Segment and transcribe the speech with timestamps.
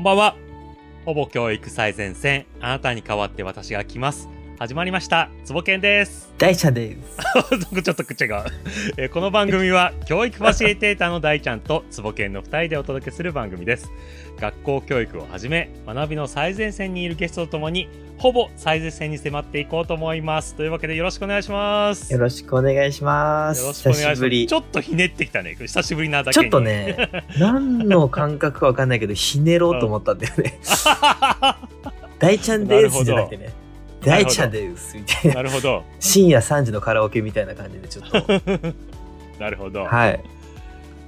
[0.00, 0.34] こんばんは。
[1.04, 4.30] ほぼ教育最前線、あなたに代わって私が来ます。
[4.60, 5.30] 始まりました。
[5.42, 6.30] つぼけんです。
[6.36, 7.16] 大ちゃんです。
[7.82, 8.44] ちょっと口が、
[8.98, 13.90] えーこの番組は 教育ファシリテーターの大ちゃんとつぼけんの2人でお届けする番組です。
[14.38, 20.54] 学校教育をはじめ、学びの最前線にいるゲストとともに、ほぼ最前線に迫っていこうと思います。
[20.54, 22.12] というわけでよろしくお願いします。
[22.12, 23.62] よろしくお願いします。
[23.62, 24.46] よろしくお願いします。
[24.46, 24.54] ち。
[24.54, 25.56] ょっとひねってきたね。
[25.58, 26.44] 久しぶりなだけに。
[26.44, 27.08] ちょっとね、
[27.40, 30.58] 何の感覚かわかんないけど、ひねろうと思ったんだよね。
[32.18, 33.48] 大ちゃんですじゃなくてね、
[34.04, 35.34] 大ちゃんですみたいな。
[35.36, 35.84] なるほど。
[35.98, 38.18] 深夜3時のカラオケみたいな感じでちょっと。
[39.38, 39.84] なるほど。
[39.84, 40.20] はい。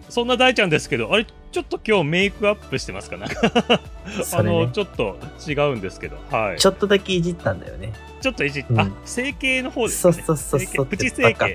[0.09, 3.17] そんな大ちゃんですけど、あれ、ちょっと今日メイクアップしてますか？
[3.17, 3.81] なんか
[4.35, 4.71] あの、ね。
[4.73, 6.59] ちょっと違うんですけど、はい。
[6.59, 7.93] ちょっとだけいじったんだよね。
[8.21, 10.13] ちょっといじっうんあ、整形の方ですね。
[10.13, 10.67] そうそうそうそう。
[10.67, 11.47] 整形プチ整形。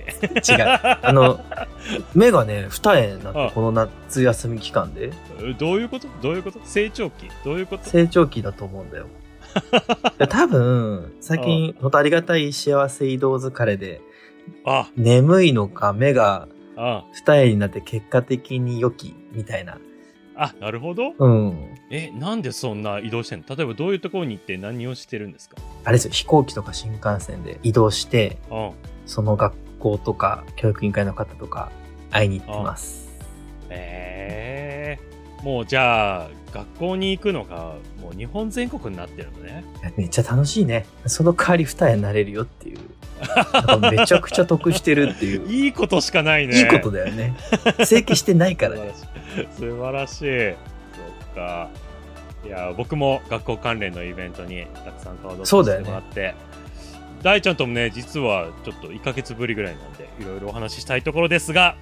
[0.54, 0.98] 違う。
[1.02, 1.40] あの、
[2.14, 5.12] 目がね、二重になっあて、この夏休み期間で、
[5.58, 6.08] どういうこと？
[6.22, 6.60] どういうこと？
[6.66, 7.30] 成長期？
[7.46, 7.90] どういうこと？
[7.90, 9.06] 成長期だと思うんだよ。
[10.30, 14.02] 多分、最近、本当ありがたい幸せ移動疲れで、
[14.66, 19.78] あ、眠いのか目があ、二重になって結果的に良きみたいな。
[20.36, 21.14] あ、なるほど。
[21.18, 21.76] うん。
[21.90, 23.56] え、なんでそんな移動してんの？
[23.56, 25.58] 例えばどういうところに行って何をしてるんですか？
[25.84, 28.72] あれですよ、飛行機とか新幹線で移動して、うん。
[29.08, 31.72] その学校とか教育委員会の方とか
[32.12, 33.08] 会いに行ってます。
[33.70, 34.77] えー、
[35.44, 39.64] もうじゃあ、学校に行くのが、もう日本全国になってるのね。
[39.96, 40.86] めっちゃ楽しいね。
[41.06, 42.80] その代わり二重になれるよっていう。
[43.92, 45.48] めちゃくちゃ得してるっていう。
[45.52, 46.60] いいことしかないね。
[46.60, 47.36] いいことだよね。
[47.86, 48.94] 正規してないからね。
[49.58, 50.52] 素晴らしい。
[50.54, 51.70] そっか。
[52.46, 56.36] いや、僕も学校関連のイベントにたくさん顔出させてもらって、
[57.24, 61.76] 大ちゃんともね、実はちょっと1ヶ月ぶりぐらいなんで、いろいろお話ししたいところですが、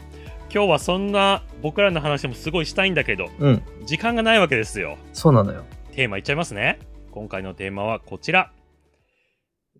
[0.56, 3.62] 今日はそんな僕らの話もすごいしたいんだけど、うん。
[3.86, 4.98] 時間がないわけですよ。
[5.12, 5.66] そうなのよ。
[5.92, 6.80] テーマいっちゃいますね。
[7.12, 8.54] 今回のテーマはこちら。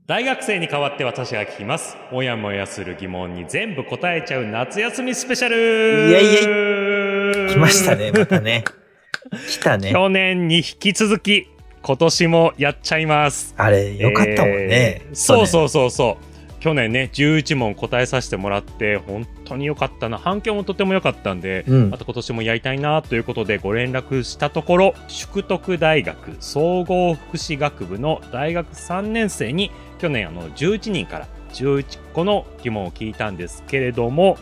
[0.06, 1.96] 大学生に代わって私が聞きます。
[2.12, 8.66] もやもやする疑問に全部答えちゃう夏休みスペシャルイエイ来ましたね、またね。
[9.48, 9.94] 来たね。
[9.94, 11.48] 去年に引き続き、
[11.84, 13.56] 今年もやっちゃいます。
[13.56, 15.04] あれ、よかったもんね。
[15.06, 15.48] えーそうう。
[15.48, 16.35] そうそうそう。
[16.66, 20.18] 去年ね、11問答えさせてもらって、本当に良かったな。
[20.18, 34.40] 反響もとても良かったんで、うんまた今年もやりたいなということでご連絡したところ、淑徳大学総合福祉学部の大学3年生に去年あの11人から11個の疑問を聞いたんですけれども、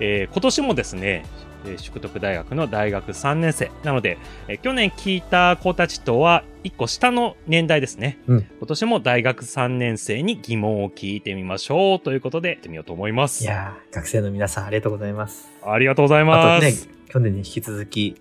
[0.00, 1.26] えー今年もですね、
[1.66, 4.18] えー淑徳大学の大学3年生なので、
[4.48, 15.48] えー去年聞いた子たちとは1個下の年代ですね、うん今年も大学3年生に疑問を聞いてみましょうということでやってみようと思いますいやー学生の皆さんありがとうございます。
[15.64, 16.30] ありがとうございあと
[16.64, 18.16] ねます、、去年に引き続き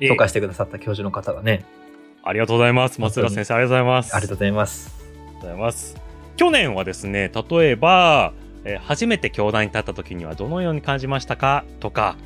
[0.00, 1.64] えー許可してくださった教授の方はね、
[2.24, 3.00] ありがとうございます。
[3.00, 4.14] 松浦先生、ありがとうございます。
[4.16, 4.94] ありがとうございます。
[5.40, 5.96] ございます。
[6.36, 8.32] 去年はですね、例えば、
[8.64, 11.64] えー初めて教壇に立った時にはどのように感じましたか？
[11.80, 12.16] とか、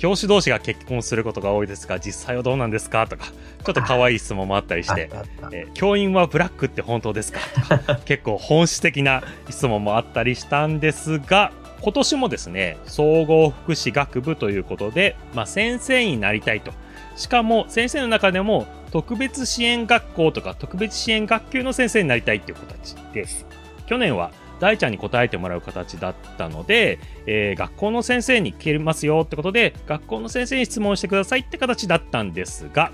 [0.00, 3.06] 教師同士が結婚することが多いですが、実際はどうなんですか？
[3.06, 5.10] とか、ちょっと可愛い質問もあったりして。
[5.52, 7.40] えー教員はブラックって本当ですか？
[7.76, 11.52] とか、 結構本質的な質問もあったりしたんですが、
[11.82, 16.72] 今年もですね、総合福祉学部ということで、まあ、先生になりたいと。
[17.16, 23.44] しかも先生の中でも特別支援学校とか特別支援学級の先生になりたいっていう子たちです。
[23.86, 32.92] 去年は大ちゃんに答えてもらう形だったので、えー学校の先生に聞けますよってことで、学校の先生に質問してくださいって形だったんですが、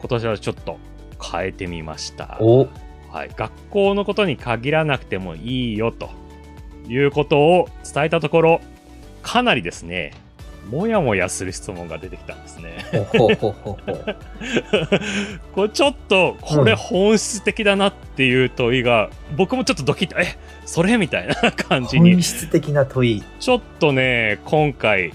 [0.00, 0.78] 今年はちょっと
[1.22, 2.36] 変えてみました。
[2.40, 2.68] お
[3.10, 6.10] はい、学校のことに限らなくてもいいよと
[6.88, 8.60] いうことを伝えたところ、
[9.22, 10.12] かなりですね、
[10.70, 12.84] もやもやする質問が出てきたんですね。
[13.08, 13.78] ほほほ。
[15.54, 23.22] これちょっと、これうん本質的だなっていう問いが、僕もちょっとドキッと、え、それみたいな感じに本、質的な問い。
[23.40, 25.12] ちょっとね、今回、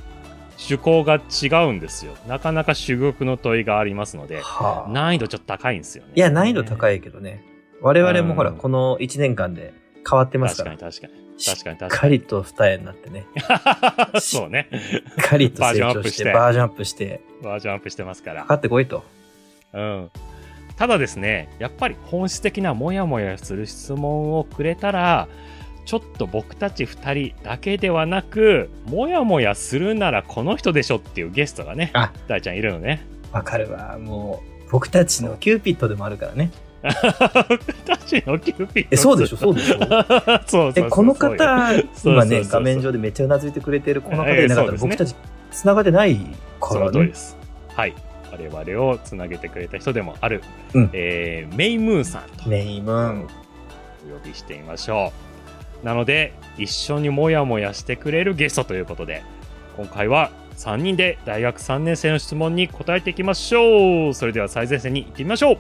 [0.58, 2.14] 趣向が違うんですよ。
[2.28, 4.92] なかなか珠玉の問いがありますので、はあ。
[4.92, 6.12] 難易度ちょっと高いんですよね。
[6.16, 6.98] いや、難易度高い。
[6.98, 7.44] いけどね。
[7.82, 9.74] 我々もほら、うんこの1年間で
[10.08, 10.70] 変わってますか。
[10.70, 11.31] 確からに確かに。
[11.42, 12.00] し確かに確っかに。
[12.00, 13.26] かりと二重になってね。
[14.22, 14.68] そうね。
[14.72, 18.48] しっかりと成長して、バージョンアップしてバージョンアップして、ますからか。
[18.50, 19.04] かってこいと。
[19.74, 20.12] うん。
[20.78, 25.28] ただですね、やっぱり本質的なモヤモヤする質問をくれたら、
[25.86, 33.06] ちょっと僕たち2人だけではなく、モヤモヤするならこの人でしょっていうゲストがね、あ大ちゃんいるのね。
[33.32, 33.98] わかるわ。
[34.00, 36.52] もう、僕たちのキューピッドでもあるからね。
[38.92, 39.78] え、そうでしょ、そうでしょ。
[40.48, 41.34] そうえ、この方、
[42.04, 45.16] 今ね、画面上でめっちゃうなずいてくれてるこの方ええでなかったら、僕たち
[45.52, 46.16] 繋がってない
[46.60, 46.86] かそらね。
[46.88, 47.38] の通りです。
[47.76, 47.94] はい。
[48.32, 50.42] 我々をつなげてくれた人でもある、
[50.74, 53.22] うんえーメイムーンさんとメイムーン。
[53.24, 53.30] お呼
[54.26, 55.12] びしてみましょ
[55.84, 55.86] う。
[55.86, 59.22] なので、一緒にもやもやしてくれるゲストということで、
[59.78, 64.14] 今回は3人で大学3年生の質問に答えていきましょう。
[64.14, 65.58] それでは最前線に行ってみましょう。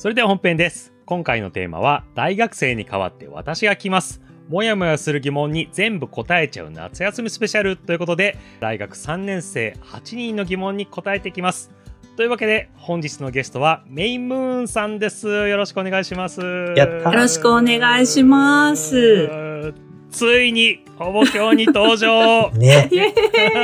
[0.00, 0.94] それでは本編です。
[1.04, 4.22] 今回のテーマは、大学生に代わって私が来ます。
[4.48, 11.70] もやもやする疑問に全部答えちゃう夏休みスペシャルということで、大学3年生8人の疑問に答えていきます。
[12.16, 15.28] というわけで、本日のゲストはメインムーンさんです。
[15.28, 16.40] よろしくお願いします。
[16.76, 19.74] やったよろしくお願いします。
[20.10, 22.88] ついに、ほぼ今日に登場 ね。
[22.90, 23.14] イエ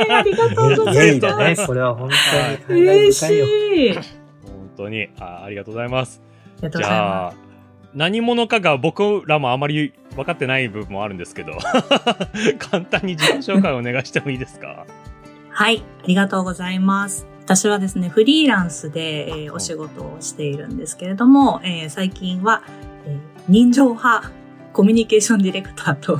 [0.05, 1.19] ーイありがとうござい。
[1.19, 1.65] ます。
[1.65, 2.11] これは本
[2.67, 3.11] 当に嬉。
[3.11, 3.93] しい。
[3.95, 4.03] 本
[4.77, 6.26] 当にあ、ありがとうございます。
[6.61, 7.33] がとうございじゃまあ、
[7.93, 11.53] 何者かが僕らもあまり分かってない部分もあるんですけど、
[12.59, 14.85] 簡単に自己紹介をお願いしてもいいですか？
[14.87, 14.93] す。
[15.51, 17.27] はい、ありがとうございます。
[17.43, 22.61] 私はですね、フリーランスで、えーお仕事をしているんですけれども、えー最近は、
[23.05, 23.19] えー
[23.49, 24.31] 人情派
[24.73, 26.19] コミュニケーションディレクターと、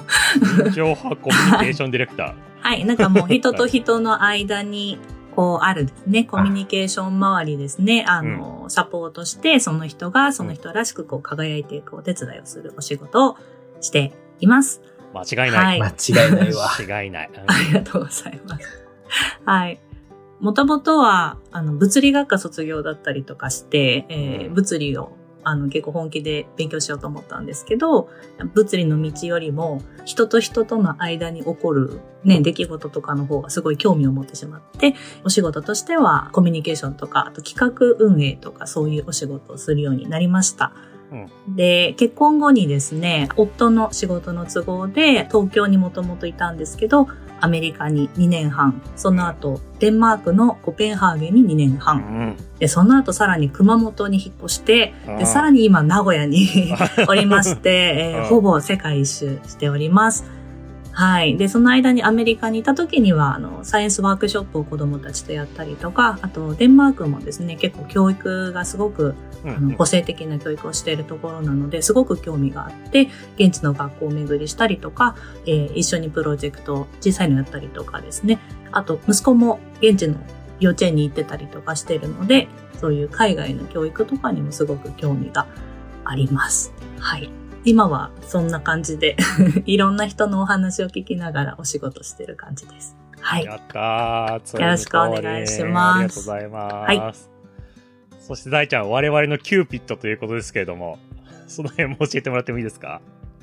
[0.72, 2.34] 情報コミュニケーションディレクター。
[2.62, 4.98] はい、なんかもう人と人の間に、
[5.38, 13.38] こうあるですね、コミュニケーション周りですね、あの、サポートして、その人がその人らしくこう輝いていくお手伝いをするお仕事を
[13.80, 14.81] しています。
[15.13, 15.80] 間違いない。
[15.80, 16.69] はい 間違いないわ。
[16.80, 17.30] 間違いない。
[17.45, 18.66] ありがとうございます。
[19.45, 19.80] はい。
[20.39, 25.12] もともとは、あの、物理学科卒業だったりとかして、えーうん物理を、
[25.48, 28.10] あの、結構本気で勉強しようと思ったんですけど、
[28.54, 40.74] 物理の道よりも、人と人との間に起こる、ね、出来事とかの方がすごい興味を持ってしまって、お仕事としては、コミュニケーションとか、あと企画運営とか、そういうお仕事をするようになりました。
[41.56, 47.08] で、結婚後にですね、夫の仕事の都合で東京にもともといたんですけど、
[47.39, 52.38] アメリカに2年半、その後、デンマークのコペンハーゲンに2年う半、ん。
[52.60, 56.48] で、その後さらに熊本に引っ越して、うんで、さらに今名古屋に
[57.07, 60.25] おりまして、えーうんほぼ世界一周しております。
[60.98, 61.38] はい。
[61.38, 69.14] で、その間にアメリカにいた時には、あの、サイエンスワークショップを子供たちとやったりとか、あと、デンマークもですね、結構教育がすごく
[69.44, 75.16] うんあの個性的な教育をしているところなので、すごく興味があって、現地の学校を巡りしたりとか、
[75.46, 78.40] えー一緒にプロジェクト、小さいのやったりとかですね。
[78.72, 80.16] あと、息子も現地の
[80.60, 82.48] 幼稚園に行ってたりとかしているので、
[82.82, 85.46] そういう海外の教育とかにもすごく興味が
[86.06, 86.74] あります。
[86.98, 87.30] はい。
[87.68, 89.18] 今はそんな感じで、
[89.68, 92.96] いろんな人のお話を聞きながらお仕事してる感じです。
[93.19, 93.44] はい。
[93.44, 97.30] やったよろしくお願いしますありがとうございます。
[98.22, 100.98] そして大ちゃん、我々のキューピッドということですけれども、
[101.48, 103.02] その辺も教えてもらってもいいですか？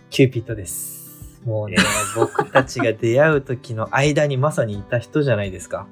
[0.09, 1.43] キューピッドです。
[1.44, 1.77] もうね、
[2.17, 5.87] 僕たちが出会う時の間にまさにいた人じゃないですか。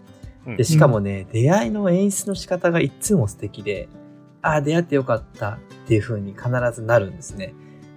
[0.46, 3.90] うんで、しかもね、出会いの演出の仕方がいつも素敵で、
[4.40, 7.52] ああ、出会ってよかったっていう風に必ずなるんですね。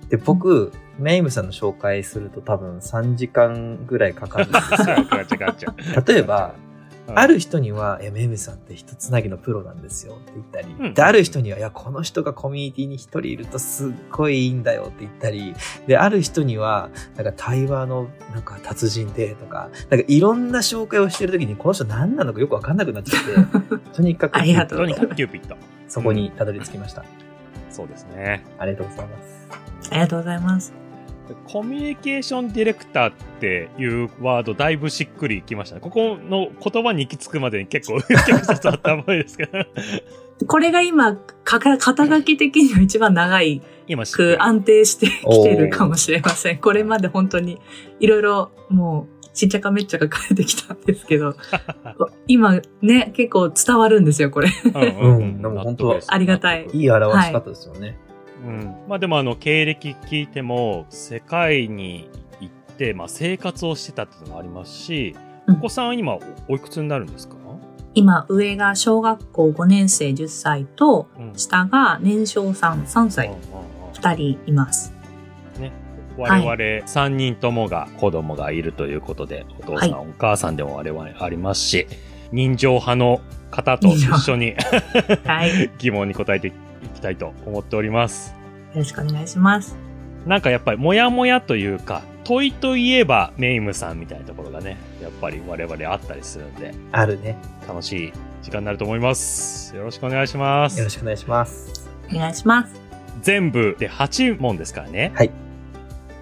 [0.09, 5.05] で、僕、メイムさんの紹介すると多分3時間ぐらいかかるんですよ。
[5.09, 5.65] ガチャガチ
[6.13, 6.65] 例えば、ャ
[7.13, 15.53] ある人には、いや、メイムさんって一つなぎのプロなんですよって言ったり、うんで、ある人には、いや、この人がコミュニティに一人いるとすっごいいいんだよって言ったり、
[15.85, 25.55] で、ある人には、なんか対話のなんか達人でとか、なんかいろんな紹介をしてるときに、この人何なのかよくわかんなくなっちゃって、 とにかく、ありがとうとにかくキューピッド。
[25.87, 27.05] そこにたどり着きました。
[27.69, 28.43] そうですね。
[28.57, 29.44] ありがとうございます。
[29.91, 30.73] ありがとうございます。
[31.47, 35.81] コミュニケーションディレクターっていうワード、だいぶしっくりきましたね。
[35.81, 39.65] ここの言葉に行き着くまでに結構、 結構一つ頭いいですけど、
[40.47, 46.57] これが今、かか肩書き的には一番長い今く安定してきてるかもしれません。
[46.59, 47.59] これまで本当に
[47.99, 51.35] いろいろもうしっちゃかめっちゃか変えてきたんですけど、
[52.27, 54.49] 今ね、結構伝わるんですよ、これ。
[54.73, 57.97] うんうん本当はありがたいいい表し方ですよね。
[58.45, 62.09] うん、まあでもあの経歴聞いても世界に
[62.39, 65.15] 行って、まあ、生活をしてたっていうのもありますし、
[65.47, 65.55] うん。
[65.55, 67.35] お子さんは今おおいくつになるんですか、
[67.93, 71.33] 今、上が小学校5年生10歳と、うん。
[71.35, 73.39] 下が年少さん3うん歳、うんうん
[73.95, 74.93] 2人います。
[76.17, 80.07] 我々3人ともが子供がいるということで、お父さん、はい。
[80.07, 81.87] お母さんでも我々ありますし
[82.31, 83.21] 人情派の
[83.51, 84.55] 方と一緒に
[85.25, 85.63] はい。
[85.63, 86.53] よ 疑問に答えて
[87.05, 88.35] たいと思っております。
[88.73, 89.77] ろしくお願いします。
[90.25, 97.37] なんかやっぱりモヤモヤというか問いといえばメイムさんみたいなところがね、やっぱり我々あったりするんで、あるね。
[97.67, 99.75] 楽しい時間になると思います。
[99.75, 100.79] よろしくお願いします。
[100.79, 101.87] よろしくお願いします。
[102.11, 102.73] お願いします。
[103.21, 105.11] 全部で8問ですからね。
[105.15, 105.31] はい。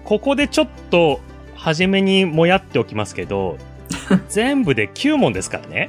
[0.04, 1.20] ここでちょっと、
[1.56, 3.56] 初めにもやっておきますけど、
[4.28, 5.88] 全部で9問ですからね。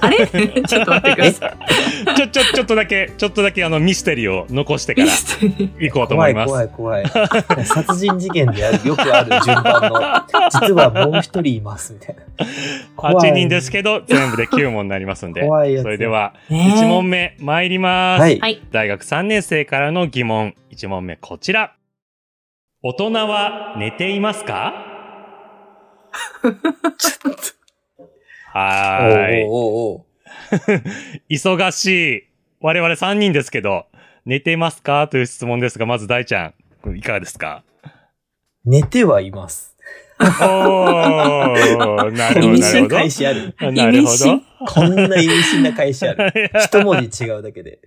[0.00, 0.26] あれ？
[0.66, 2.14] ちょっと待ってください。
[2.16, 5.06] ちょ、ちょ、ちょっとだけ、ちょっとだけあのミステリーを残してから
[5.78, 6.48] 行こうと思怖いいます。
[6.48, 7.04] 怖い怖い。
[7.64, 10.00] 殺人事件である、よくある順番の、
[10.66, 12.22] 実はもう一人います、みたいな。
[12.96, 15.42] 怖い8人ですけど、全部で9問になりますんで。
[15.42, 18.20] 怖いやつそれでは、ね1問目参ります。
[18.20, 18.38] はい。
[18.38, 18.62] はい。
[18.70, 20.54] 大学3年生からの疑問。
[20.72, 21.74] 1問目こちら。
[22.82, 24.74] 大人は寝ていますか？
[26.42, 26.54] はーい。
[27.30, 27.63] お
[28.54, 30.04] うおうおうおう
[31.30, 31.86] 忙し
[32.18, 32.22] い。
[32.60, 33.86] 我々3人ですけど、
[34.24, 35.08] 寝ていますか？
[35.08, 36.54] という質問ですが、まず大ちゃ
[36.86, 37.62] ん、いかがですか？
[38.64, 39.76] 寝てはいます。
[40.20, 42.88] おー、なるほど、 意味深。
[42.88, 43.54] 返しある。
[43.72, 44.40] なるほど。
[44.66, 46.32] こんな意味深な返しある。
[46.64, 47.80] 一文字違うだけで。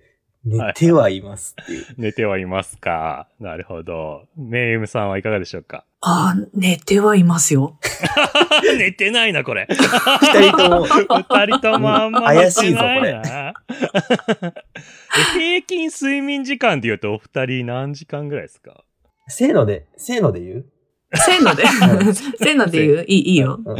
[0.44, 1.84] 寝てはいますっていう。
[1.98, 4.26] 寝てはいますかなるほど。
[4.36, 5.84] メイムさんはいかがでしょうか？
[6.00, 7.78] あー寝てはいますよ。
[8.78, 9.66] 寝てないな、これ。
[9.68, 14.52] 二人とも、二人ともあんま怪しいぞ寝てななえ
[15.34, 18.84] 平均睡眠時間で言うとお二人何時間ぐらいですか？
[19.26, 20.66] せーので、せーので言う？
[21.14, 21.62] せーので。
[21.64, 23.04] うん せーので言う？
[23.08, 23.58] いいいいよ。
[23.64, 23.76] うん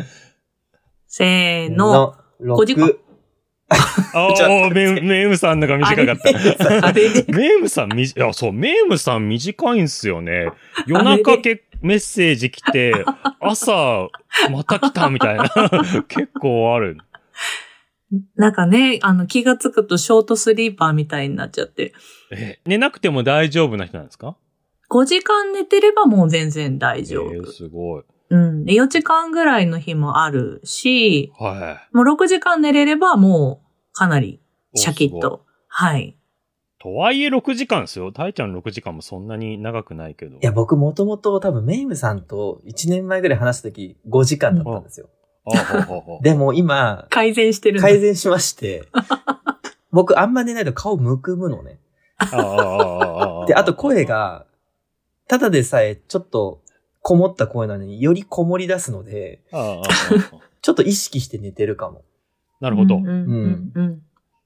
[1.07, 2.17] せーの。
[2.41, 2.97] の、5時間6。
[3.71, 4.29] あ
[4.67, 6.93] あ、 メイメイムさんのが短かった。
[7.33, 10.51] メイムさん、みじ、いや、そう、メイムさん短いんすよね。
[10.87, 12.93] 夜中けメッセージ来て、
[13.41, 14.09] 朝、
[14.51, 15.49] また来たみたいな。
[16.09, 16.99] 結構ある。
[18.37, 21.93] なんかね、あの、気がつくとショートスリーパーみたいになっちゃって。
[22.33, 24.37] え、寝なくても大丈夫な人なんですか
[24.91, 27.35] ？5時間寝てればもう全然大丈夫。
[27.35, 28.03] えーすごい。
[28.31, 28.65] うん。
[28.65, 34.41] で、4時間ぐらいの日もあるし、はもう6時間寝れればもうかなり
[34.75, 34.79] い。
[34.79, 35.21] シャキッ。
[35.21, 35.45] と。
[35.69, 36.17] はい。
[36.81, 38.13] とはいえ6時間ですよ。
[38.13, 40.37] タイちゃんの6時間もそんなに長くないけど。
[40.37, 45.09] いや、僕もともと多分メイムさんと1年前ぐらい話した時5時間だったんですよ。
[46.23, 48.85] でも今、改善してる改善しまして、
[49.91, 51.81] 僕あんま寝ないと顔むくむのね。
[52.19, 54.47] ああああああで、あと声が、
[55.27, 56.63] ただでさえちょっと
[57.09, 59.83] こもった声なのによりこもり出すので、ちょ
[60.73, 62.05] っと意識して寝てるかも。
[62.61, 63.73] なるほどうん。
[63.75, 64.03] うん。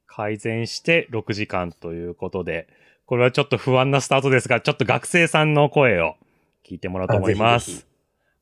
[0.06, 2.68] 改善して6時間ということで、
[3.04, 6.14] これはちょっと不安なスタートですが、ちょっと学生さんの声を
[6.64, 7.86] 聞いてもらおうと思いまあぜひぜす。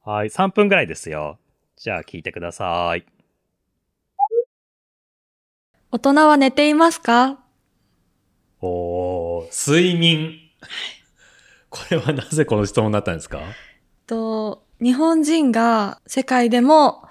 [0.04, 1.38] はい、3分ぐらいですよ。
[1.78, 3.06] じゃあ聞いてください。
[5.92, 7.38] 大人は寝ていますか？
[8.60, 10.34] おー、睡眠。
[11.70, 13.40] これはなぜこの質問になったんですか？
[14.10, 17.04] と日本人が世界でも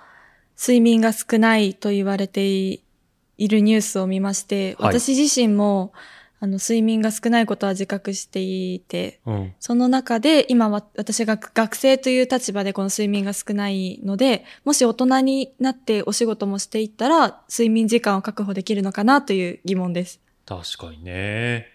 [0.59, 2.83] 睡眠が少ないと言われてい
[3.37, 5.93] るニュースを見まして、はい私自身も
[6.41, 9.53] あの睡眠が少ないことは自覚していて、うん。
[9.59, 20.21] その中で今は私が学生という立場でこの睡眠が少ないので、もし大人になってお仕事もしていったら睡眠時間を確保できるのかなという疑問です。
[20.45, 21.67] 確かにね。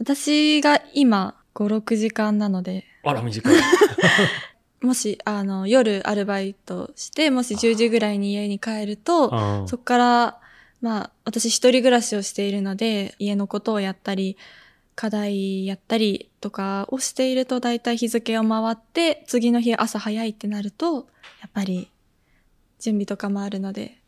[0.00, 3.54] 私が今5、6時間なので、あら、短い。
[4.82, 10.40] もし、あの、夜アルバイトして、もし10時ぐらいに家に帰ると、うんそこから、
[10.80, 14.38] まあ、私一人暮らしをしているので、家のことをやったり、
[14.94, 21.08] 課題やったりとかをしていると、だいたい日付を回って、次の日朝早いってなると、
[21.40, 21.90] やっぱり、
[22.78, 23.98] 準備とかもあるので、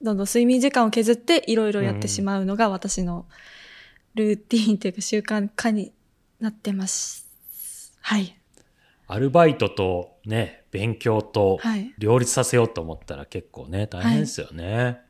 [0.00, 3.26] どんどん睡眠時間を削って、いろいろやってしまうのが私の
[4.14, 5.92] ルーティーンというか習慣化に
[6.40, 7.28] なってます。
[8.00, 8.38] はい。
[9.12, 11.92] アルバイトとね、勉強とはい。
[11.98, 15.00] 両立させようと思ったら結構ね、大変ですよね。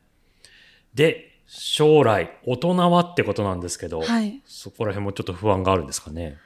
[0.93, 4.43] で、将来、大人はってことなんですけど、はい。
[4.45, 6.37] そこら辺もちょっと不安があるんですかね。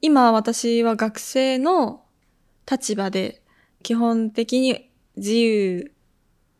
[0.00, 2.02] 今私は学生の
[2.68, 3.40] 立場で
[3.84, 5.92] 基本的に自由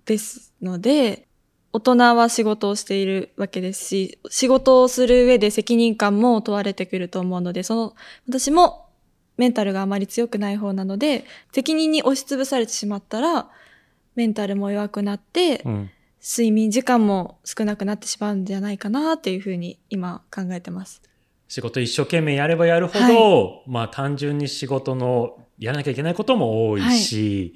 [0.05, 1.27] ですので、
[1.73, 7.95] 大人は仕事をしているわけですし、仕事をする上で責任感も問われてくると思うので、その、
[8.29, 8.84] 私も
[9.37, 13.51] メンタルがあまり強くない方なので、責任に押しつぶされてしまったら、
[14.15, 15.91] メンタルも弱くなって、うん。
[16.27, 21.03] 睡眠時間も少なくなってしまうんじゃないかなっていうふうに今考えてます。
[21.49, 27.55] 仕事一生懸命やればやるほど、まあ単純に仕事のやらなきゃいけないことも多いし、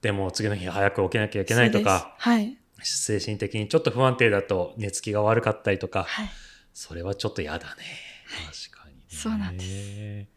[0.00, 2.58] でも次の日早く起きなきゃいけないとか、はい。
[2.82, 6.28] 精神的にちょっと不安定だと寝つきが悪かったりとか、はい。
[6.74, 7.84] それはちょっと嫌だね。
[8.68, 9.02] 確かに、ね。
[9.08, 10.31] そうなんです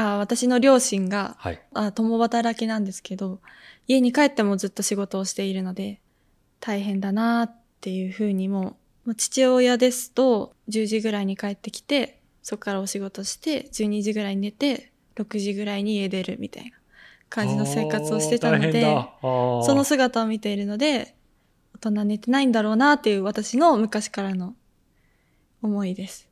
[0.00, 1.60] あ私の両親がはい。
[1.74, 3.40] あ共働きなんですけど、
[3.88, 6.00] 家に帰ってもずっと仕事をしているので、
[6.60, 16.70] 大変だなっていうふうにも、まあ父親ですと10時ぐらいに帰ってきて、そこからお仕事して、12時ぐらいに寝て、6時ぐらいに家出るみたいな
[17.28, 18.82] 感じの生活をしてたので、
[19.20, 21.16] その姿を見ているので、
[21.74, 24.54] 大人寝てないんだろうなっていう私の昔からの
[25.60, 26.28] 思いです。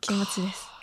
[0.00, 0.77] 気持ちです。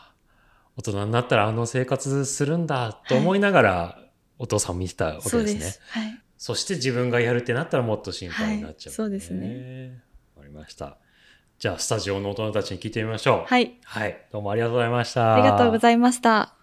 [0.78, 4.00] 大人になったらあの生活するんだと思いながら、
[4.38, 5.32] お父さんを見てたわけですね。
[5.32, 5.82] そうです。
[5.90, 6.22] はい。
[6.38, 10.04] そして自分がやるってなったらもっと心配になっちゃう、はいそうですね。
[10.36, 10.98] わかりました。
[11.58, 13.50] じゃあ、スタジオの大人たちに聞いてみましょう。
[13.50, 13.80] はい。
[13.86, 14.26] はい。
[14.32, 15.36] どうもありがとうございました。
[15.36, 16.54] ありがとうございました。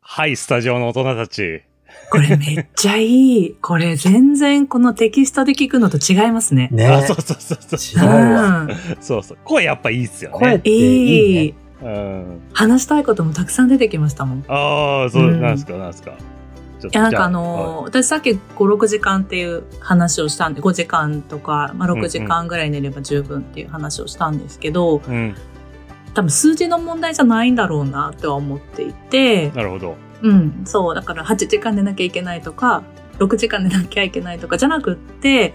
[0.00, 1.62] はい、スタジオの大人たち。
[2.10, 3.06] これめっちゃい
[3.44, 3.56] い。
[3.62, 6.68] これ全然このテキストで聞くのと違いますね。
[6.70, 8.04] ねあ、そうそうそうそう。
[8.04, 8.60] 違うわ。
[8.60, 8.76] うん。
[9.00, 9.38] そうそう。
[9.44, 10.38] 声やっぱいいっすよね。
[10.38, 11.54] 声っていいいいね。
[11.82, 12.40] うん。
[12.52, 14.38] 話したいこともたくさん出てきましたもん。
[14.40, 16.12] いああ、そう、うんなんですか、なんですか。
[16.80, 25.34] ちょっとや、なんかあのー私さっき5、6時間っていう話をしたんで、5時間とか、まあ、6時間ぐらい寝れば十分っていう話をしたんですけど、はいうん。
[26.14, 29.96] 多分数字の問題じゃないんだろうなっては思っていて、なるほど。
[30.22, 32.82] うん、そう、だから8時間寝なきゃいけないとか、
[33.18, 35.54] 6時間寝なきゃいけないとかじゃなくって、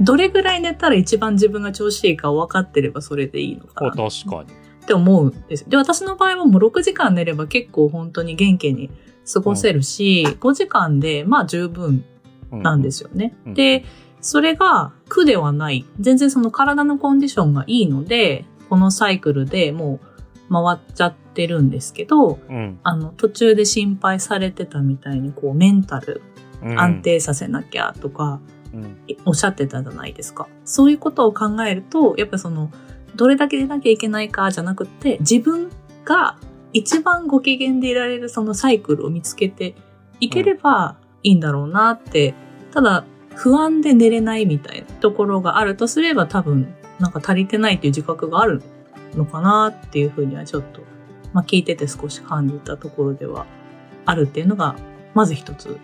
[0.00, 4.66] どれぐらい寝たら一番自分が調子いいか分かってればそれでいいのかあな確かに。
[4.84, 5.68] って思うんです。
[5.68, 8.90] で、私の場合はもう6時間寝れば結構本当に元気に
[9.32, 12.04] 過ごせるし、5時間でまあ十分
[12.52, 13.34] うなんですよね。
[13.46, 13.84] うんで、
[14.20, 15.84] それが苦ではない。
[16.00, 22.78] 全然その体のコンディションがいいので、このサイクルでもう回っちゃってるんですけど、うん。
[22.82, 26.22] あの、途中で心配されてたみたいに、こう、メンタル
[26.62, 27.02] うん安。
[27.02, 28.40] 定させなきゃとか、
[28.72, 28.96] うん。
[29.24, 30.48] おっしゃってたじゃないですか。
[30.64, 32.70] そういうことを考えると、やっぱその、
[33.14, 35.70] どれだけ出なきゃいけないかじゃなくって、自分
[36.04, 36.38] が
[36.72, 39.74] 一番ご機嫌でいられるそのサイクルを見つけて
[40.20, 42.34] いければいいんだろうなって、
[42.72, 48.62] ただ、不安で寝れないみたいなところがあるとすれば多分、なんか足りてないっていう自覚がある
[49.14, 50.80] のかなっていうふうにはちょっと、
[51.32, 53.46] まあ聞いてて少し感じたところでは
[54.04, 54.76] あるっていうのが、
[55.14, 55.78] まず一つ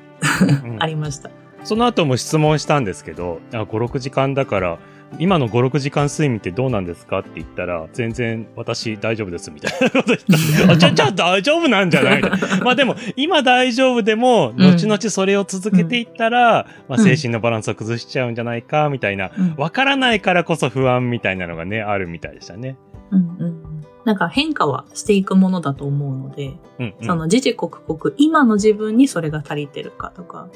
[0.64, 1.30] うん ありました。
[1.64, 4.78] その後も質問したんですけど、あ5、6時間だから、
[5.18, 10.72] 今の5、6時間睡眠ってどうなんですかって言ったら、全然私大丈夫ですみたいなこと言った。
[10.72, 12.22] あ、じゃあ、じゃあ大丈夫なんじゃない
[12.64, 19.30] まあでも、今大丈夫でも、うん後々それを続けていったら、まあうん精神のバランスを崩しちゃうんじゃないか、みたいな。
[19.36, 22.76] うんわからないからこそ不安みたいなのがね、あるみたいでしたね。
[23.10, 23.62] うんうんうん
[24.04, 27.06] なんか変化はしていくものだと思うので、うん、うん。
[27.06, 30.48] その時々刻々、今の自分にそれが足りてるかとか、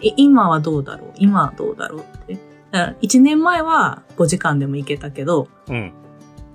[0.00, 2.53] い今はどうだろう今はどうだろうって。
[2.74, 5.92] だから1年前は5時間でもいけたけど、うん。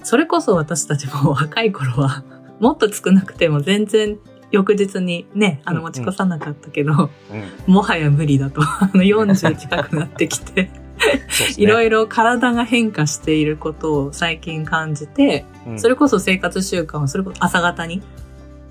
[0.03, 2.25] それこそ私たちも若い頃は、
[2.59, 4.17] もっと少なくても全然
[4.51, 7.09] 翌日にね、あのうんうん持ち越さなかったけど、
[7.67, 7.71] うん。
[7.73, 8.61] もはや無理だと。
[8.61, 10.69] あの40近くなってきて。
[11.55, 18.01] いろいろ体が変化していることを最近感じて、うんそれこそ生活習慣をそれこそ朝方に、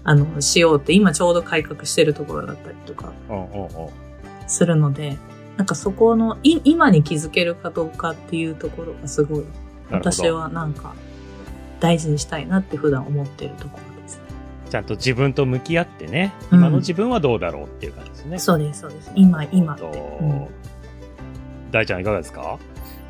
[0.05, 3.69] あの、しようって今ちょうど改革してるところだったりとかうんうんうん
[4.47, 5.17] するので、
[5.59, 9.45] なんかそこの、い今に気づけるかどうかっていうところがすごい、
[9.91, 10.95] 私はなんか
[11.81, 14.21] 大事にしたいなって普段思ってるところです。
[14.71, 18.39] ちゃんと自分と向き合ってね、うん今の自分はどうだろうっていう感じですね。
[18.39, 19.11] そうです、そうです。
[19.17, 19.83] 今、今って。
[19.83, 20.47] とうん
[21.73, 22.57] 大ちゃんいかがですか？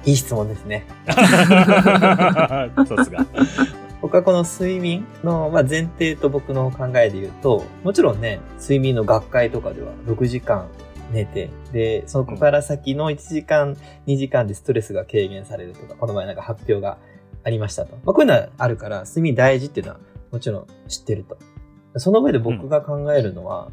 [0.06, 0.86] いい質問ですね。
[1.06, 2.68] さ
[3.04, 3.26] すが。
[4.00, 10.66] 僕はこの睡眠の、まあ、前提と僕の考えで言うと、もちろんね、睡眠の学会とかでは6時間
[11.12, 16.98] 寝て、で、そこから先の1時間、2時間でストレスが軽減されるとか、この前なんか発表が
[17.44, 17.96] ありましたと。
[18.04, 20.00] まあ、こういうのはあるから、睡眠大事っていうのは
[20.32, 21.38] もちろん知ってると。
[21.96, 23.70] その上で僕が考えるのは、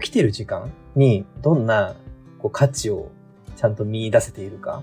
[0.00, 1.94] 起きてる時間にどんな
[2.38, 3.10] こう価値を
[3.56, 4.82] ちゃんと見出せているか、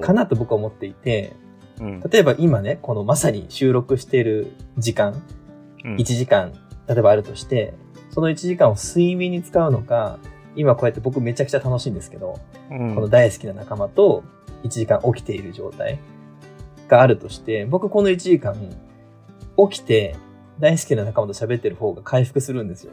[0.00, 1.32] かなと僕は思っていて、
[1.80, 5.22] うん例えば今ね、このまさに収録している時間、
[5.84, 6.52] うん1時間、
[6.86, 7.74] 例えばあるとして、
[8.10, 10.18] その1時間を睡眠に使うのか、
[10.56, 12.38] 今こうやって僕めちゃくちゃ楽しいんですけど、
[12.70, 14.24] うんこの大好きな仲間と
[14.64, 15.98] 1時間起きている状態
[16.88, 18.54] があるとして、僕この1時間
[19.68, 20.16] 起きて
[20.58, 22.92] 大好きな仲間と喋ってる方が回復するんですよ。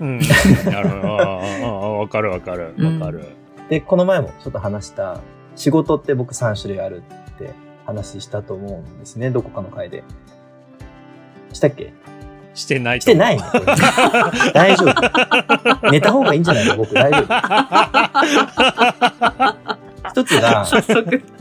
[0.00, 0.18] うん。
[0.66, 1.98] なるほど。
[2.00, 2.74] わかるわかる。
[2.78, 3.24] わかる。
[3.68, 5.20] で、この前もちょっと話した、
[5.54, 7.50] 仕事って僕3種類あるって
[7.86, 10.04] 話したと思うんですね、どこかの回で。
[11.52, 11.92] したっけ？
[12.56, 13.38] してないとしてない
[14.54, 15.90] 大丈夫。
[15.92, 16.76] 寝た方がいいんじゃないの？
[16.78, 17.26] 僕大丈夫。
[20.10, 20.64] 一つが。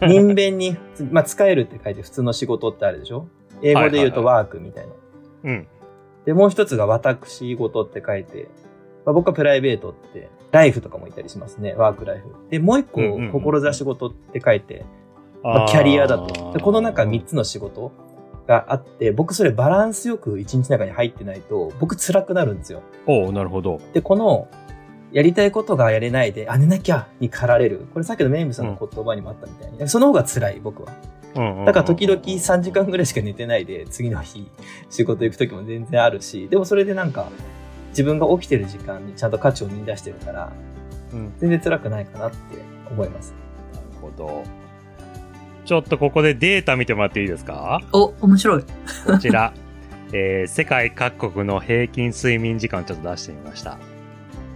[0.07, 0.77] 人弁に、
[1.11, 3.27] まあ、使えるって書いて普通の仕事ってあるでしょ？
[3.61, 4.93] 英語で言うとワークみたいな。
[5.45, 5.67] うん。
[6.25, 8.49] で、もう一つが私事って書いて、
[9.05, 11.73] まあ、僕はプライベートって、ライフとかも言ったりしますね。
[11.77, 12.25] ワークライフ。
[12.49, 13.41] で、もう一個うんうんうん、
[13.73, 14.85] 志事って書いて、
[15.43, 16.53] まあ、キャリアだと。
[16.53, 17.91] でこの中3つの仕事
[18.47, 22.81] があって、僕それバランスよく1日の中に入ってないと、僕辛くなるんですよ。
[23.07, 23.79] おおなるほど。
[23.93, 24.47] で、この、
[25.11, 27.85] やりたいことがやれないで、あ、寝なきゃに駆られる。
[27.93, 30.91] これさっきのメイムさんの言葉にもあったみたいに、その方が辛い、僕は。
[31.35, 34.49] うんうんだから時々3時間ぐらいしか寝てないで、次の日
[34.89, 37.29] 仕事行く時も全然あるし、でもそれでなんか、
[37.89, 40.51] 自分が起きてる時間にちゃんと価値を見出してるから、
[41.13, 42.37] うん全然辛くないかなって
[42.89, 43.33] 思います。
[43.73, 44.43] なるほど。
[45.65, 47.81] ちょっとここでデータ見てもらっていいですか？
[47.91, 48.63] お、面白い。
[49.05, 49.53] こちら。
[50.13, 53.77] えー世界各国の平均睡眠時間をちょっと出してみました。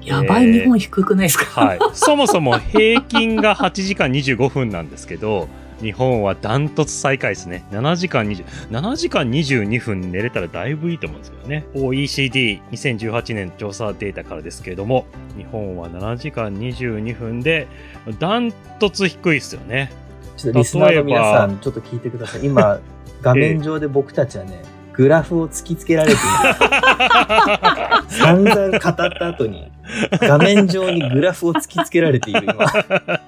[0.02, 1.66] やばい、えー日本低くないですか？
[1.66, 1.80] はい。
[1.94, 5.48] そもそも平均が8時間25分なんですけど、
[5.82, 7.64] 日本はダントツ最下位ですね。
[7.72, 11.66] 7時間20、7時間22分寝れたらだいぶいいと思うんですけどね。
[11.74, 15.06] OECD2018 年調査データからですけれども、
[15.38, 17.68] 日本は7時間22分で、
[18.20, 19.92] ダントツ低いですよね。
[20.38, 22.46] ちょっとリスナーの皆さん、ちょっと聞いてください。
[22.46, 22.80] 今、
[23.22, 24.62] 画面上で僕たちはね、
[24.94, 26.22] グラフを突きつけられている。
[28.10, 29.72] 散々語った後に、
[30.20, 32.66] 画面上にグラフを突きつけられている、今。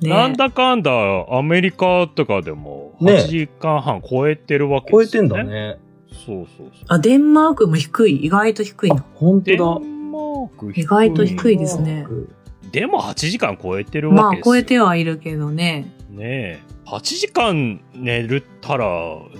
[0.00, 0.90] ねなんだかんだ
[1.30, 5.28] アメリカとかでもね8時間半超えてるわけ超えてですよね。
[5.28, 5.78] んだね。
[6.26, 6.70] そうそうそう。
[6.88, 8.16] あ、デンマークも低い。
[8.16, 12.06] 意外と低いあな。、デ本当ンマーク低い意外と低いですね。
[12.76, 14.52] でも8時間超えてるまあわけ、ですよ。
[14.52, 15.90] 超えてはいるけどね。
[16.10, 16.60] ねえ。
[16.84, 18.86] 8時間寝るったら、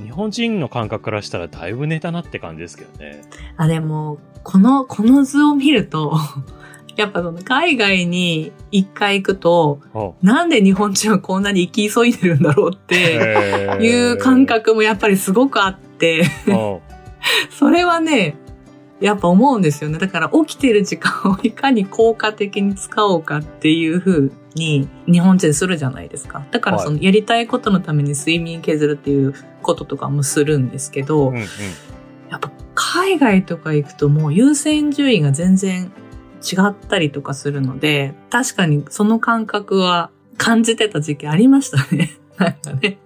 [0.03, 3.21] 日本人の感覚からしたらだいぶ寝たなって感じですけどね。
[3.59, 6.15] あ、でも、この、この図を見ると、
[6.97, 12.95] やっぱその海外に一回行くと、あなんで日本人はこんなに生き急いでるんだろうって
[13.83, 16.79] いう感覚もやっぱりすごくあって、あ
[17.53, 18.35] それはね、
[19.01, 19.99] やっぱ思うんですよね。
[19.99, 26.47] だから起きてる時間をいかに効果的に使おうかっていう風に日本人するじゃないですか。
[26.51, 31.43] だからそのやりたいことのために睡眠削るっていうこととかもするんですけど、うんうん。
[32.31, 35.93] やっぱ海外とか行くともう優先順位が全然
[36.43, 42.17] 違ったりとかするので、確かにその感覚は感じてた時期ありましたね。
[42.39, 42.99] なんかね。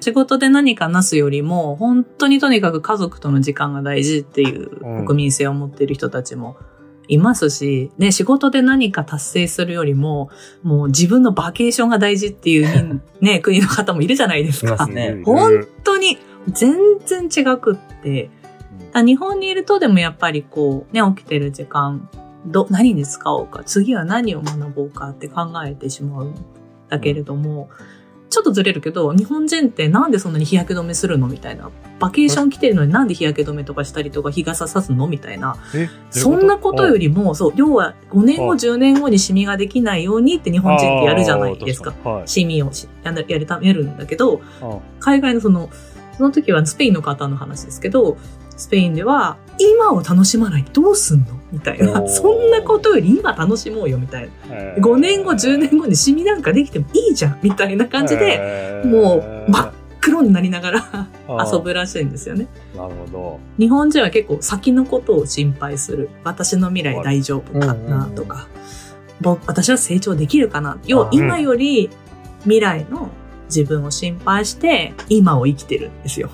[0.00, 5.06] 仕事で何かなすよりも、本当にとにかく家族との時間が大事っていううん。
[5.06, 6.56] 国民性を持っている人たちも
[7.08, 10.30] いますし、ね、仕事で何か達成するよりも、
[10.62, 14.86] もう自分のバケーションが大事っていう、 ね、国の方もいるじゃないですか。
[14.86, 14.90] す。
[14.90, 15.22] ね。
[15.24, 18.30] 本当に全然違くって、
[18.92, 22.08] あ日本にいるとでもやっぱりこう、ね、起きてる時間、
[22.46, 26.34] ど、何に使おうか、次は何を学ぼうかって考えてしまうん
[26.88, 27.68] だけれども、
[28.32, 31.70] ちょっとずれるけど、日本人ってなんでそんなに日焼け止めするのみたいな。
[31.98, 35.56] バケーション来てるのになんで日焼け止めとかしたりとか日傘さすのみたいな。
[35.74, 41.94] えそんなことよりりも、そう、要は5年後、あ10年後にシミができないようにって日本人ってやるじゃないですか。。
[42.04, 42.28] はい。
[42.28, 45.68] シミをしややるためるんだけど、あ海外のその、
[46.16, 48.16] その時はスペインの方の話ですけど、
[48.56, 51.26] スペインでは、今を楽しまないどうすんの？
[51.52, 52.06] みたいな。
[52.08, 54.30] そんなことより今楽しもうよみたいな。
[54.50, 59.16] えー5年後、10年後にシミなんかできてもいいじゃんみたいな感じで、えーも
[59.48, 62.48] う真っ黒になりながらあ遊ぶらしいんですよね。
[62.76, 66.10] なるほ日本人は結構先のことを心配する。
[66.24, 68.48] 私の未来大丈夫かなとか、
[69.20, 70.78] ぼ私は成長できるかな。
[70.86, 71.88] 要はうん今より
[72.42, 73.10] 未来の
[73.46, 76.30] 自分を心配して今を生きてるんですよ。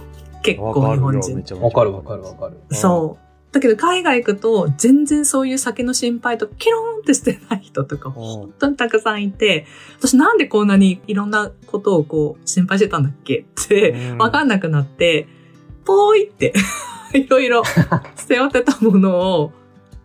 [0.54, 0.72] 結ど。
[0.72, 1.61] 構日本人。
[1.61, 2.58] わかるわかるわかる。
[2.70, 3.28] そう。
[3.52, 9.66] だけど海外行くと全然そういう先の心配とケローンってしてない人とか本当にたくさんいて、
[9.98, 15.26] 私なんでこんなにいろんなことをこう心配してたんだっけってうんわかんなくなって、
[15.84, 16.52] ぽーいって
[17.14, 19.52] いろいろ捨て負ってたものを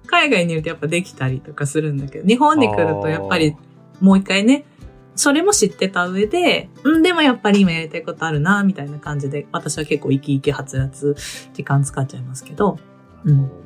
[0.08, 3.58] 海外にいるとやっぱできたりとかするんだけど、日本に来るとやっぱり
[3.99, 4.63] もう一回ね、
[5.15, 11.15] それも知ってた上で、うん、でもやっぱり今やりたいことあるな、みたいな感じで、私は結構生き生きはつらつ
[11.54, 12.80] 時間使っちゃいますけど、
[13.23, 13.63] なるほどね。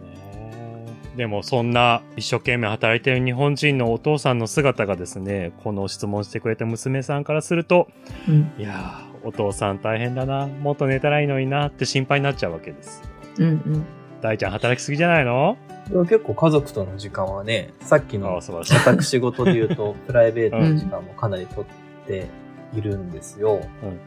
[1.16, 7.88] でもそんな一生懸命働いてる日本人のお父さんの姿がですね、この質問してくれた娘さんからすると、
[8.28, 13.02] うん、いやー、お父さん大変だな、もっと寝たらいいのになって心配になっちゃうわけです。
[13.40, 13.86] うん、うん。
[14.22, 15.58] 大ちゃん働きすぎじゃないの？
[15.90, 18.42] でも結構家族との時間はね、さっきあの。
[18.42, 22.28] 私事で言うと、 プライベートの時間もかなり取って
[22.74, 23.62] いるんですよ。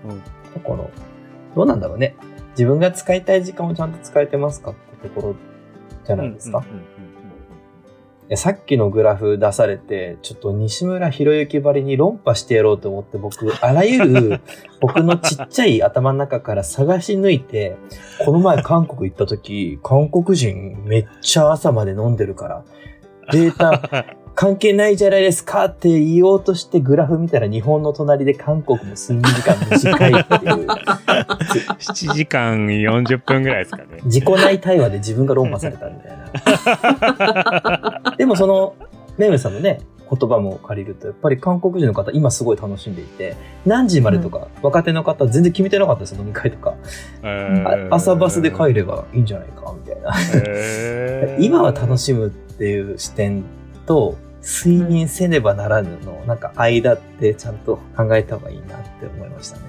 [0.04, 0.18] うんうん。
[0.20, 0.24] だ
[0.62, 2.16] から、どうなんだろうね。
[2.50, 5.34] 自分が使いたい時間をちゃんと使えてますかってところ
[6.04, 6.58] じゃないですか。
[6.58, 6.99] うんうんうん
[8.36, 14.40] さっきのグラフ出されて、ちょっと西村博之ばりに論破してやろうと思って、僕、あらゆる
[14.80, 17.76] 僕のちっちゃい頭の中から探し抜いて、
[18.24, 22.64] この前韓国行った時、韓国人めっちゃ朝まで飲んでるから、
[23.32, 30.66] データ関係ないじゃないですかって言おうとしてグラフ見たら日本の隣で韓国の睡眠時間短いっていう、
[31.76, 34.00] 7時間40分ぐらいですかね。
[34.04, 36.18] 自己内対話で自分が論破されたみたい
[38.00, 38.14] な。
[38.16, 38.76] でもその、
[39.18, 46.76] メイムさんのね、言葉も借りると、やっぱり韓国人の方、今すごい楽しんでいて、何時までとか、若手の方、全然決めてなかったですよ、飲み会とか。
[47.22, 51.36] あ朝バスで帰ればいいんじゃないか、みたいな。
[51.38, 53.44] 今は楽しむっていう視点
[53.84, 59.62] と、睡眠せねばならぬの、なんか間ってちゃんと考えた方がいいなって思いましたね。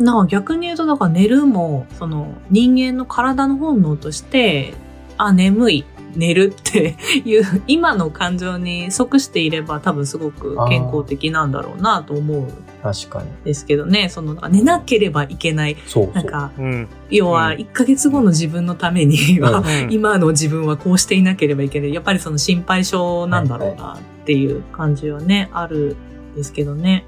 [0.00, 4.74] なんか逆に言うと、だから寝るも、その人間の体の本能として、
[5.18, 13.28] あ、眠い、寝るっていう、今の感情に即していれば多分すごく健康的なんだろうなと思うん確かに。
[13.44, 15.76] ですけどね、その、なんか寝なければいけない。
[15.86, 16.14] そうそう。
[16.14, 16.88] なんか、うん。
[17.10, 21.94] 要はうん1ヶ月後の自分のためには、うん 今の自分はこうしていなければいけない。
[21.94, 25.96] やっぱりその心配性なんだろうなっていう感じはね、ある
[26.34, 27.04] んですけどね。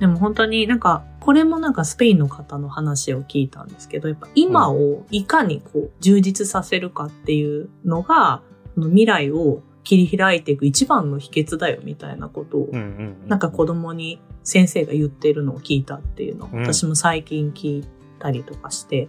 [0.00, 8.42] でも本当になんか、これもなんかスペインの方の話を聞いたんですけど、やっぱ今をいかにこう充実させるかっていうのが、
[8.76, 13.28] その未来を切り開いていく一番の秘訣だよみたいなことをうんうん。
[13.28, 16.60] なんか子供に先生が言ってるのを聞いたっていうのをうん。
[16.60, 17.84] 私も最近聞い
[18.20, 19.08] たりとかして、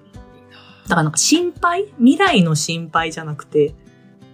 [0.86, 1.94] だからなんか心配？
[2.00, 3.76] 未来の心配じゃなくて、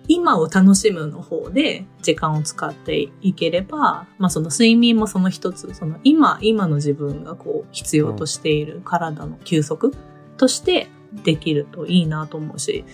[0.07, 9.95] 今を楽しむの方で時間を使っていければ、まあその睡眠もその一つ、その今、今の自分がこう必要としている体の休息
[10.37, 10.87] として
[11.23, 12.85] できるといいなと思うし、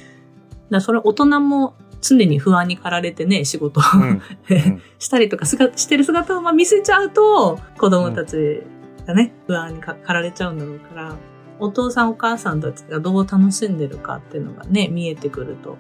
[0.70, 4.02] だそれ大人も常に不安に駆られてね、仕事をうん
[4.50, 8.62] うん したりとかすがしてる姿をまあ見せちゃうと、子供たち
[9.08, 11.16] がね、不安にか駆られちゃうんだろうから、
[11.60, 15.78] お父さんお母さんたちがどう楽しんでるかっていうのがね、見えてくると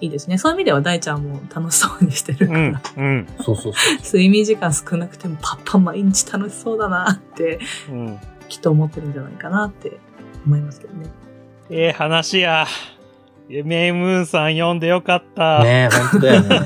[0.00, 0.38] いいですね。
[0.38, 3.96] そういう意味では大ちゃんも楽しそうにしてるから、うんうんそうそうそう。
[4.04, 7.60] 睡眠時間少なくてもパパ毎日楽しそうだなって、
[7.90, 9.98] うんきっと思ってるんじゃないかなって
[10.44, 11.08] 思いますけどね。
[11.70, 12.66] ええ話や。
[13.48, 15.64] メイムーンさん読んでよかった。
[15.64, 16.60] ねえ、本当だよね。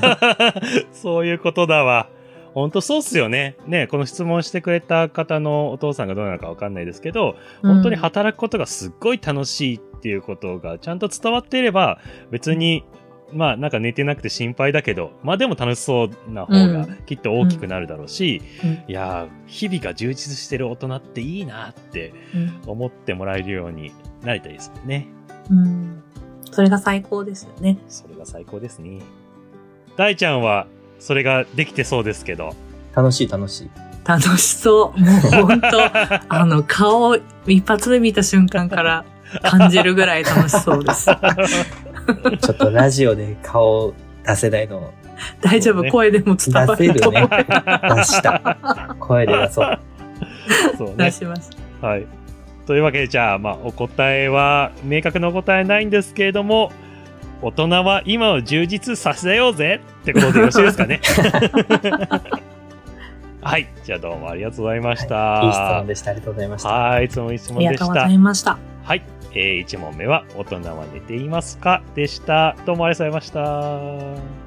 [0.93, 2.09] そういうことだわ。
[2.53, 3.57] 本当そうっすよね。
[3.67, 11.99] ね、この質問してくれた方のお父さんがどうなのかわかんないですけど、本当に働くことがすっごい楽しいっていうことがちゃんと伝わっていれば、
[12.31, 12.85] 別に、
[13.33, 23.91] まあなんか寝てなくて心配だけど、まあでも楽しそうな方がきっと大きくなるだろうし、うんいやー、日々が充実してる大人っていいなってうん思ってもらえるように
[24.23, 25.07] なりたいですよね。
[25.49, 26.03] うん。
[26.51, 27.77] それが最高ですよね。
[27.89, 29.01] それが最高ですね。
[29.97, 30.67] 大ちゃんは
[30.99, 32.55] それができてそうですけど。
[32.95, 33.69] 楽しい楽しい。
[34.05, 34.99] 楽しそう。
[34.99, 35.67] もう本当
[36.33, 39.05] あの、顔を一発目見た瞬間から
[39.41, 41.09] 感じるぐらい楽しそうです。
[42.41, 43.93] ちょっとラジオで顔
[44.25, 44.93] 出せないの
[45.41, 47.27] 大丈夫、ね声でも伝わ出せるね。
[47.29, 48.95] 出した。
[48.99, 49.79] 声で出そう。
[50.77, 51.11] そうね出。
[51.11, 51.49] します。
[51.81, 52.05] はい。
[52.65, 56.71] というわけで、じゃあ、まあ、お答えは、明確なお答えないんですけれども、
[57.41, 60.99] 大人は今を充実させようぜってことでよろしいですかね。
[63.41, 63.67] はい。
[63.83, 65.41] じゃあ、どうもありがとうございました。
[65.43, 66.09] いい質問でした。
[66.09, 66.69] ありがとうございました。
[66.69, 67.05] はい。
[67.05, 68.07] いつもいい質問でしたありがとうござ。
[68.07, 68.57] いました。
[68.83, 69.03] はい。
[69.35, 71.83] えー、1問目は、大人は寝ていますか？
[71.93, 72.55] でした。
[72.65, 74.44] どうもありがとうございました。